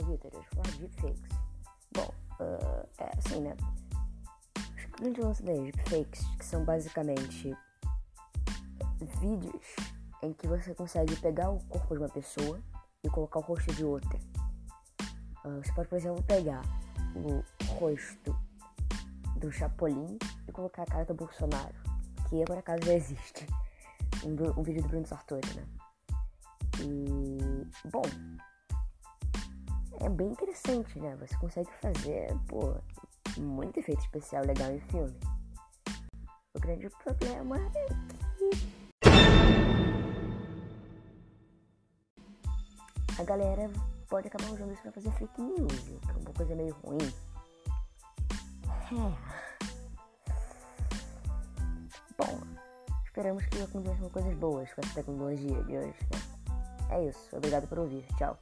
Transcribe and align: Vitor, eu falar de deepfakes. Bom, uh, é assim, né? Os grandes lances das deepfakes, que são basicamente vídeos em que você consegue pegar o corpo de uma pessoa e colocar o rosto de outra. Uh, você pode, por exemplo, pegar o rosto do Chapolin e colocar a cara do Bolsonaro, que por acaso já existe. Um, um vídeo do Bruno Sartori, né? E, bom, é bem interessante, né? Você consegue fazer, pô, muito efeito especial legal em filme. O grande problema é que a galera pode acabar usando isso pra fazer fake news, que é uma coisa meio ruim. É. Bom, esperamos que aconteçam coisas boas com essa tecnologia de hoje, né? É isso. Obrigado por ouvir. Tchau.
Vitor, 0.00 0.30
eu 0.32 0.42
falar 0.42 0.70
de 0.70 0.78
deepfakes. 0.78 1.38
Bom, 1.94 2.14
uh, 2.40 2.88
é 2.98 3.10
assim, 3.18 3.40
né? 3.40 3.54
Os 4.56 4.84
grandes 4.98 5.22
lances 5.22 5.44
das 5.44 5.58
deepfakes, 5.58 6.26
que 6.38 6.44
são 6.44 6.64
basicamente 6.64 7.56
vídeos 9.20 9.76
em 10.22 10.32
que 10.32 10.46
você 10.46 10.74
consegue 10.74 11.14
pegar 11.16 11.50
o 11.50 11.62
corpo 11.64 11.94
de 11.94 12.00
uma 12.00 12.08
pessoa 12.08 12.58
e 13.04 13.10
colocar 13.10 13.40
o 13.40 13.42
rosto 13.42 13.72
de 13.74 13.84
outra. 13.84 14.18
Uh, 15.44 15.62
você 15.62 15.72
pode, 15.72 15.88
por 15.88 15.96
exemplo, 15.96 16.22
pegar 16.22 16.62
o 17.14 17.74
rosto 17.74 18.34
do 19.36 19.52
Chapolin 19.52 20.18
e 20.48 20.52
colocar 20.52 20.84
a 20.84 20.86
cara 20.86 21.04
do 21.04 21.14
Bolsonaro, 21.14 21.74
que 22.28 22.42
por 22.44 22.56
acaso 22.56 22.82
já 22.84 22.94
existe. 22.94 23.46
Um, 24.24 24.60
um 24.60 24.62
vídeo 24.62 24.82
do 24.82 24.88
Bruno 24.88 25.06
Sartori, 25.06 25.46
né? 25.54 25.66
E, 26.80 27.88
bom, 27.88 28.02
é 30.02 30.08
bem 30.08 30.28
interessante, 30.28 30.98
né? 30.98 31.14
Você 31.16 31.36
consegue 31.36 31.68
fazer, 31.80 32.34
pô, 32.48 32.74
muito 33.38 33.78
efeito 33.78 34.00
especial 34.00 34.44
legal 34.44 34.72
em 34.72 34.80
filme. 34.80 35.14
O 36.54 36.60
grande 36.60 36.90
problema 37.02 37.56
é 37.56 37.70
que 39.00 39.12
a 43.18 43.24
galera 43.24 43.70
pode 44.08 44.26
acabar 44.26 44.50
usando 44.50 44.72
isso 44.72 44.82
pra 44.82 44.92
fazer 44.92 45.10
fake 45.12 45.40
news, 45.40 45.72
que 45.72 45.98
é 46.10 46.14
uma 46.14 46.34
coisa 46.34 46.54
meio 46.54 46.76
ruim. 46.84 47.10
É. 48.68 48.72
Bom, 52.18 52.38
esperamos 53.04 53.46
que 53.46 53.62
aconteçam 53.62 54.10
coisas 54.10 54.36
boas 54.36 54.70
com 54.74 54.82
essa 54.82 54.92
tecnologia 54.94 55.64
de 55.64 55.78
hoje, 55.78 55.96
né? 56.12 56.20
É 56.90 57.08
isso. 57.08 57.34
Obrigado 57.34 57.66
por 57.68 57.78
ouvir. 57.78 58.04
Tchau. 58.18 58.38